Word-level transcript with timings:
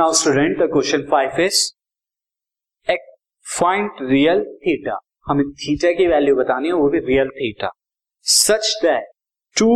Now 0.00 0.12
student 0.14 0.58
the 0.58 0.66
question 0.72 1.02
five 1.10 1.40
is 1.42 1.56
find 3.46 3.98
real 4.10 4.42
theta 4.62 4.96
हमें 5.26 5.42
theta 5.62 5.90
की 5.98 6.06
value 6.06 6.36
बतानी 6.36 6.68
है, 6.68 6.74
वो 6.74 6.88
भी 6.90 6.98
real 7.06 7.28
theta 7.38 7.70
such 8.26 8.68
that 8.82 9.10
two 9.56 9.68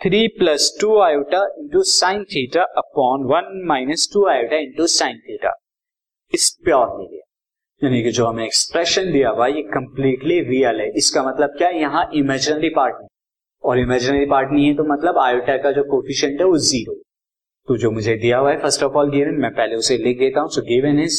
three 0.00 0.26
plus 0.38 0.66
two 0.80 0.98
iota 1.00 1.40
into 1.60 1.82
sine 1.90 2.24
theta 2.32 2.62
upon 2.82 3.24
one 3.30 3.48
minus 3.68 4.08
two 4.14 4.26
iota 4.30 4.56
into 4.66 4.86
sine 4.96 5.18
theta 5.28 5.52
is 6.32 6.50
purely 6.64 7.06
real 7.06 7.84
यानी 7.84 8.02
कि 8.02 8.10
जो 8.18 8.26
हमें 8.26 8.44
एक्सप्रेशन 8.44 9.10
दिया 9.12 9.30
हुआ 9.30 9.46
ये 9.46 9.62
कंप्लीटली 9.70 10.40
रियल 10.50 10.80
है. 10.80 10.90
इसका 10.96 11.22
मतलब 11.28 11.56
क्या 11.58 11.68
है? 11.68 11.80
यहाँ 11.80 12.08
इमेजिनरी 12.14 12.68
पार्ट 12.76 12.94
नहीं. 12.94 13.08
और 13.64 13.78
इमेजिनरी 13.78 14.26
पार्ट 14.26 14.52
नहीं 14.52 14.66
है 14.66 14.74
तो 14.76 14.84
मतलब 14.92 15.18
आयोटा 15.18 15.56
का 15.62 15.72
जो 15.72 15.84
कोफिशियंट 15.90 16.40
है, 16.40 16.46
वो 16.46 16.58
ज़ीरो 16.68 17.00
तो 17.68 17.76
जो 17.78 17.90
मुझे 17.90 18.14
दिया 18.16 18.38
हुआ 18.38 18.50
है 18.50 18.58
फ़र्स्ट 18.60 18.82
ऑफ़ 18.82 18.96
ऑल 18.98 19.10
गिवन 19.10 19.40
मैं 19.42 19.50
पहले 19.54 19.76
उसे 19.76 19.96
लिख 19.98 20.18
देता 20.18 20.40
हूँ 20.40 20.48
सो 20.50 20.62
गिवन 20.62 20.98
इज़ 21.00 21.18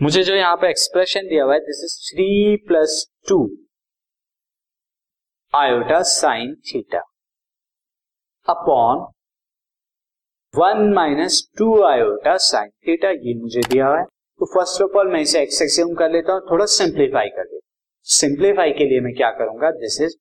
मुझे 0.00 0.22
जो 0.24 0.34
यहाँ 0.34 0.56
पे 0.56 0.68
एक्सप्रेशन 0.70 1.28
दिया 1.28 1.44
हुआ 1.44 1.54
है 1.54 1.60
this 1.60 1.82
is 1.84 1.94
three 2.06 2.56
plus 2.68 3.04
two 3.28 3.38
iota 5.54 6.00
sine 6.02 6.54
theta 6.68 6.98
upon 8.46 9.06
one 10.54 10.92
minus 10.94 11.42
two 11.58 11.82
iota 11.84 12.36
sine 12.46 12.70
theta 12.86 13.10
ये 13.10 13.34
मुझे 13.34 13.60
दिया 13.60 13.86
हुआ 13.86 13.98
है। 13.98 14.04
तो 14.04 14.46
फ़र्स्ट 14.54 14.82
ऑफ़ 14.82 14.96
ऑल 14.98 15.12
मैं 15.12 15.20
इसे 15.20 15.42
एक्स 15.42 15.60
एक्सियम 15.62 15.94
कर 15.94 16.10
लेता 16.10 16.32
हूँ, 16.32 16.40
थोड़ा 16.50 16.66
सिंप्लीफाई 16.66 17.28
कर 17.28 17.42
लेता 17.42 17.54
हूँ। 17.54 17.60
सिंप्लीफाई 18.06 18.72
के 18.78 18.84
लिए 18.84 19.00
मैं 19.00 19.14
क्या 19.14 19.30
करूँगा 19.38 19.70
this 19.78 20.00
is 20.02 20.16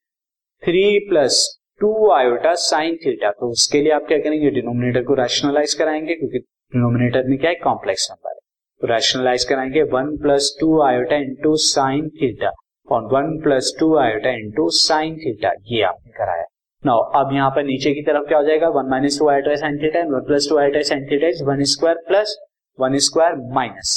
three 0.64 1.00
plus 1.10 1.40
two 1.84 2.10
iota 2.12 2.54
sine 2.62 2.96
theta. 3.06 3.32
तो 3.32 3.50
उसके 3.52 3.82
लिए 3.82 3.92
आप 3.92 4.06
क्या 4.08 4.18
करेंगे, 4.20 4.50
डिनोमिनेटर 4.52 5.04
को 5.04 5.14
रैशनलाइज 5.16 5.74
कराएँगे, 5.74 6.16
क्योंकि 6.16 6.40
डिनोमिनेटर 6.40 7.28
में 7.30 7.38
क्या 7.40 7.50
है 7.50 7.56
कॉम्प्लेक्स 7.64 8.08
नंबर 8.12 8.30
है। 8.30 8.40
तो 8.82 8.88
रैशनलाइज 8.88 9.44
कराएँगे 9.50 9.84
one 9.92 10.16
plus 10.22 10.56
two 10.60 10.82
iota 10.84 11.16
into 11.26 11.56
sine 11.64 12.10
theta 12.22 12.52
और 12.88 13.04
one 13.14 13.38
plus 13.44 13.76
two 13.80 13.96
iota 13.98 14.30
into 14.32 14.70
sine 14.72 15.18
theta, 15.18 15.52
ये 15.66 15.82
आपने 15.84 16.12
कराया। 16.18 16.46
नाउ 16.84 17.02
अब 17.16 17.34
यहाँ 17.34 17.50
पर 17.52 17.64
नीचे 17.64 17.94
की 17.94 18.02
तरफ़ 18.04 18.28
क्या 18.28 18.38
हो 18.38 18.44
जाएगा 18.44 18.70
one 18.70 18.90
minus 18.90 19.20
two 19.20 19.28
iota 19.30 19.56
sine 19.56 19.78
theta 19.84 20.00
and 20.00 20.14
one 20.14 20.26
plus 20.28 20.48
two 20.50 20.58
iota 20.58 20.82
sine 20.90 21.06
theta 21.12 21.28
is 21.28 21.44
one 21.44 21.64
square 21.74 22.04
plus 22.08 22.36
one 22.80 22.98
square 23.06 23.36
minus 23.56 23.94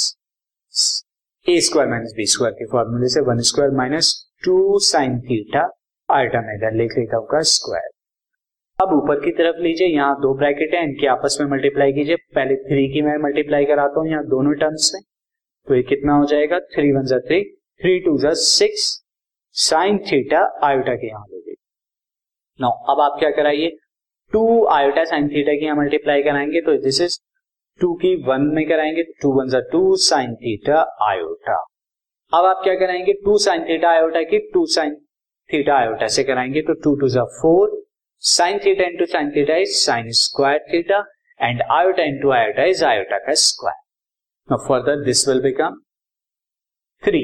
a 1.45 1.59
square 1.61 1.89
minus 1.89 2.13
b 2.17 2.25
square 2.27 2.53
के 2.53 2.65
फॉर्मूले 2.71 3.09
से 3.09 3.21
one 3.23 3.41
square 3.49 3.71
minus 3.77 4.13
two 4.45 4.57
sine 4.83 5.19
theta 5.21 5.67
है 6.09 6.75
लिख 6.77 6.97
लेता 6.97 7.17
हूँ 7.17 7.41
square 7.43 7.89
अब 8.79 8.91
ऊपर 8.93 9.19
की 9.19 9.31
तरफ़ 9.31 9.57
लीजिए, 9.61 9.87
यहाँ 9.87 10.15
दो 10.21 10.33
ब्रैकेट 10.37 10.73
है, 10.73 10.83
इनके 10.83 11.07
आपस 11.07 11.37
में 11.41 11.47
मल्टीप्लाई 11.47 11.93
कीजिए। 11.93 12.15
पहले 12.35 12.55
थ्री 12.57 12.87
की 12.93 13.01
मैं 13.01 13.15
मल्टीप्लाई 13.23 13.65
कराता 13.65 13.99
हूँ, 13.99 14.09
यहाँ 14.09 14.23
दोनों 14.25 14.53
टर्म्स 14.53 14.91
में 14.93 15.01
तो 15.67 15.75
ये 15.75 15.81
कितना 15.83 16.13
हो 16.13 16.25
जाएगा? 16.25 16.59
थ्री 16.75 16.91
वन 16.91 17.05
जा 17.05 17.17
थ्री 17.19 17.43
थ्री 17.81 17.99
टू 17.99 18.17
जा 18.17 18.31
सिक्स 18.41 18.85
साइन 19.55 19.97
थीटा 20.01 20.41
आयोटा 20.63 20.95
के 20.95 21.07
यहाँ 21.07 21.23
लीजिए। 21.23 21.55
नो 22.59 22.69
अब 22.91 23.01
आप 23.01 23.17
क्या 23.19 23.29
कराइए? 23.31 23.69
टू 24.33 24.65
आयोटा 24.67 25.03
साइन 25.05 25.27
थीटा 25.29 25.53
की 25.53 25.65
यहाँ 25.65 25.77
मल्टीप्लाई 25.77 26.23
कराएँगे 26.23 26.61
तो 26.61 26.77
दिस 26.83 27.01
इज़ 27.01 27.17
टू 27.79 27.93
की 27.95 28.15
वन 28.23 28.41
में 28.55 28.67
कराएँगे 28.69 29.03
टू 29.21 29.33
वन 29.33 29.49
जा 29.49 29.59
टू 29.71 29.95
साइन 30.03 30.35
थीटा 30.35 30.79
आयोटा 31.09 31.57
अब 32.33 32.45
आप 32.45 32.61
क्या 32.63 32.75
कराएँगे? 32.75 33.13
टू 33.25 33.37
साइन 33.39 33.63
थीटा 33.63 33.89
आयोटा 33.89 34.23
की 34.23 34.39
टू 34.53 34.65
साइन 34.75 34.95
थीटा 35.49 35.77
आयोटा 35.77 36.07
से 36.07 36.23
कराएँगे 36.23 36.61
तो 36.61 36.73
टू 36.83 36.95
टू 36.95 37.09
जा 37.09 37.23
four 37.33 37.81
sine 38.23 38.59
theta 38.65 38.83
into 38.83 39.05
sine 39.05 39.31
theta 39.31 39.55
is 39.55 39.75
sine 39.77 40.09
square 40.19 40.65
theta 40.73 41.03
and 41.39 41.61
iota 41.71 42.03
into 42.03 42.31
iota 42.31 42.63
is 42.65 42.83
iota 42.85 43.17
का 43.25 43.33
square 43.41 43.81
now 44.49 44.67
further 44.67 45.03
this 45.05 45.27
will 45.27 45.41
become 45.41 45.75
three 47.03 47.21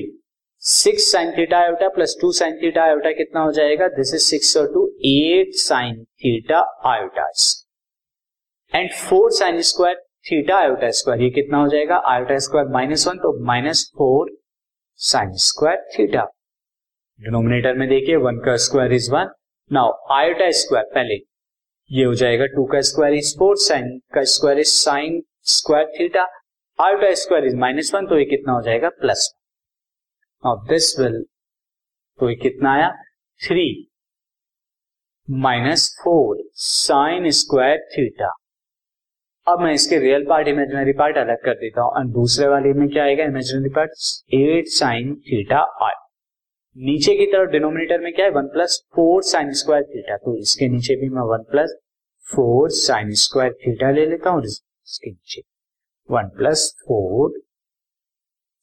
six 0.62 1.12
sine 1.12 1.32
theta 1.38 1.58
iota 1.58 1.88
plus 1.96 2.16
two 2.22 2.32
sine 2.32 2.56
theta 2.62 2.84
iota 2.84 3.12
कितना 3.12 3.42
हो 3.42 3.52
जाएगा? 3.52 3.88
This 3.88 4.14
is 4.14 4.24
six 4.24 4.56
और 4.58 4.68
two 4.74 4.86
eight 5.06 5.56
sine 5.62 6.04
theta 6.24 6.60
iota 6.86 7.28
and 8.74 8.92
four 8.94 9.32
sine 9.32 9.62
square 9.62 9.96
theta 10.26 10.58
iota 10.58 10.90
square 11.00 11.22
ये 11.22 11.30
कितना 11.30 11.58
हो 11.58 11.68
जाएगा? 11.68 11.98
Iota 12.12 12.38
square 12.38 12.68
minus 12.74 13.08
one 13.08 13.18
तो 13.18 13.34
minus 13.46 13.84
four 13.98 14.32
sine 15.00 15.34
square 15.48 15.86
theta 15.98 16.26
denominator 17.24 17.78
में 17.78 17.88
देखिए 17.90 18.16
वन 18.24 18.40
का 18.46 18.56
square 18.64 18.94
is 18.94 19.12
one 19.12 19.30
now 19.72 19.92
iota 20.14 20.50
square 20.62 20.86
पहले 20.96 21.16
ये 21.92 22.04
हो 22.04 22.14
जाएगा 22.16 22.46
टू 22.56 22.66
का 22.66 22.82
स्क्वायर 22.82 23.14
इज़ 23.14 23.34
फोर 23.40 23.56
साइन 23.58 23.98
का 24.16 24.24
square 24.32 24.60
is 24.60 24.74
sine 24.74 25.22
square 25.52 25.86
theta 26.00 26.24
iota 26.80 27.14
square 27.22 27.46
is 27.46 27.56
minus 27.56 27.94
one 27.96 28.08
तो 28.08 28.18
ये 28.20 28.26
कितना 28.26 28.54
हो 28.54 28.62
जाएगा 28.62 28.90
plus 29.00 29.30
one 29.34 30.50
now 30.50 30.68
this 30.70 30.94
will 31.00 31.22
तो 32.20 32.30
ये 32.30 32.36
कितना 32.36 32.74
आया 32.74 32.92
three 33.42 33.66
minus 35.28 35.90
four 36.04 36.44
sine 36.66 37.30
square 37.42 37.88
theta 37.98 38.36
अब 39.48 39.60
मैं 39.60 39.74
इसके 39.74 39.98
रियल 40.00 40.26
पार्ट 40.30 40.48
इमेजिनरी 40.48 40.94
पार्ट 40.94 41.18
अलग 41.18 41.44
कर 41.46 41.54
देता 41.54 41.82
हूँ, 41.82 41.92
और 41.92 42.06
दूसरे 42.12 42.48
वाले 42.48 42.74
में 42.74 42.88
क्या 42.90 43.04
आएगा 43.04 43.24
imaginary 43.24 43.70
part 43.70 43.92
eight 44.34 44.68
sine 44.74 45.16
theta 45.16 45.60
i 45.84 46.03
नीचे 46.78 47.16
की 47.16 47.26
तरफ़ 47.26 47.50
डिनोमिनेटर 47.52 48.00
में 48.00 48.14
क्या 48.14 48.26
है? 48.26 48.32
One 48.32 48.48
plus 48.48 48.84
four 48.96 49.24
sine 49.24 49.52
square 49.54 49.84
theta. 49.84 50.18
तो 50.18 50.36
इसके 50.38 50.68
नीचे 50.68 50.96
भी 50.96 51.10
मैं 51.10 51.22
one 51.22 51.44
plus 51.52 51.76
four 52.28 52.70
sine 52.70 53.12
square 53.14 53.54
theta 53.54 53.92
ले 53.92 54.06
लेता 54.06 54.30
हूँ 54.30 54.44
इसके 54.44 55.10
नीचे। 55.10 55.42
One 56.12 56.30
plus 56.38 56.76
four 56.80 57.42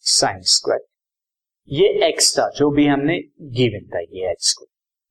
sine 0.04 0.40
square. 0.40 0.80
ये 1.68 1.88
एक्स 2.08 2.38
था, 2.38 2.48
जो 2.56 2.70
भी 2.70 2.86
हमने 2.86 3.18
गिवन 3.58 3.86
था 3.86 4.00
ये 4.00 4.30
एक्स 4.30 4.52
को। 4.52 4.66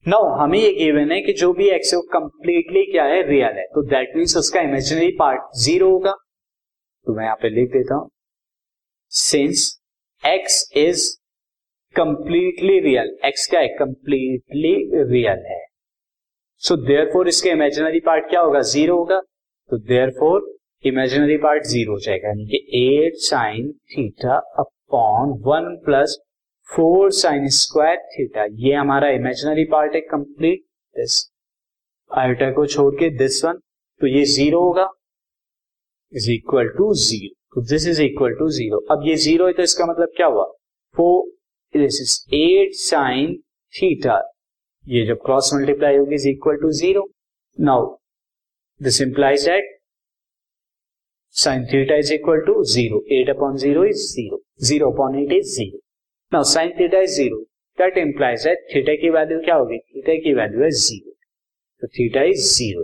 नो 0.08 0.20
हमें 0.36 0.60
ये 0.60 0.74
गिवन 0.74 1.12
है 1.12 1.22
कि 1.22 1.34
जो 1.34 1.54
भी 1.54 1.70
एक्स 1.70 1.94
है 1.94 1.98
वो 1.98 2.04
कंप्लीटली 2.14 2.84
क्या 2.92 3.04
है? 3.04 3.22
रियल 3.22 3.58
है। 3.58 3.66
तो 3.66 3.82
दैट 3.82 4.16
मीन्स 4.16 4.38
उसका 4.38 4.62
इमेजिनरी 4.62 5.12
पार्ट 5.12 5.42
ज़ीरो 5.58 5.90
होगा। 5.92 6.12
तो 6.12 7.14
मैं 7.14 7.24
यहाँ 7.24 7.36
पे 7.36 7.50
लिख 7.50 7.70
देता 7.70 7.96
हूँ। 7.96 8.10
Since 9.12 9.82
x 10.24 10.72
is 10.76 11.20
completely 11.96 12.80
real 12.80 13.08
x 13.26 13.48
क्या 13.50 13.60
है 13.60 13.68
कंप्लीटली 13.80 14.74
रियल 15.12 15.44
है. 15.48 15.60
सो 16.64 16.76
देयर 16.78 17.10
फोर 17.14 17.28
इसके 17.28 17.50
इमेजिनरी 17.50 18.00
पार्ट 18.00 18.30
क्या 18.30 18.42
होगा? 18.42 18.60
ज़ीरो 18.62 18.98
होगा. 18.98 19.20
तो 19.70 19.78
there 19.80 20.10
four 20.20 20.42
imaginary 20.84 21.38
part 21.38 21.64
zero 21.68 21.92
हो 21.92 22.00
जाएगा. 22.00 22.28
यानी 22.28 22.46
कि 22.46 22.58
eight 22.82 23.16
sine 23.20 23.72
theta 23.72 24.38
upon 24.60 25.32
one 25.46 25.76
plus 25.86 26.18
four 26.70 27.12
sine 27.12 27.48
square 27.56 27.98
theta 28.14 28.46
ये 28.60 28.74
हमारा 28.74 29.10
इमेजिनरी 29.12 29.66
पार्ट 29.72 29.96
है 29.96 30.02
कंप्लीट 30.12 30.62
दिस 30.96 31.18
आयोटा 32.12 32.52
को 32.52 32.66
छोड़ 32.68 32.94
के 32.96 33.10
दिस 33.18 33.44
वन 33.46 33.60
तो 34.02 34.08
ये 34.08 34.24
ज़ीरो 34.28 34.60
होगा. 34.64 34.88
Is 36.14 36.32
equal 36.32 36.70
to 36.78 36.94
zero 37.00 37.62
this 37.70 37.88
is 37.88 38.02
equal 38.02 38.34
to 38.40 38.50
zero 38.52 38.78
अब 38.92 39.08
ये 39.08 39.16
ज़ीरो 39.26 39.48
है 39.48 39.54
तो 39.54 39.64
इसका 39.64 39.86
मतलब 39.86 40.14
क्या 40.18 40.28
हुआ? 40.28 40.46
For 40.96 41.32
this 41.74 42.02
is 42.02 42.36
eight 42.36 42.74
sine 42.76 43.36
theta 43.74 44.22
ये 44.86 45.06
जब 45.06 45.18
क्रॉस 45.26 45.52
मल्टीप्लाई 45.54 45.98
होगी 45.98 46.16
is 46.16 46.28
equal 46.30 46.56
to 46.62 46.72
zero 46.80 47.10
now 47.58 47.86
this 48.82 49.02
implies 49.02 49.46
that 49.46 49.78
sine 51.36 51.66
theta 51.74 51.96
is 51.96 52.14
equal 52.14 52.42
to 52.46 52.64
zero 52.74 53.04
eight 53.20 53.30
upon 53.30 53.58
zero 53.58 53.84
is 53.86 54.06
zero 54.14 54.42
zero 54.70 54.92
upon 54.92 55.20
eight 55.20 55.32
is 55.32 55.56
zero 55.56 55.80
now 56.32 56.44
sine 56.54 56.74
theta 56.80 57.02
is 57.02 57.16
zero 57.16 57.38
that 57.78 57.98
implies 57.98 58.44
that 58.44 58.68
theta 58.76 58.96
की 59.02 59.10
value 59.10 59.40
क्या 59.42 59.56
होगी? 59.56 59.78
Theta 59.80 60.16
की 60.24 60.34
value 60.34 60.64
है 60.64 60.70
zero 60.86 61.12
तो 61.82 61.88
theta 61.88 62.24
is 62.32 62.48
zero 62.56 62.84